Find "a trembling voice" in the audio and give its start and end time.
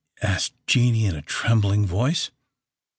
1.15-2.31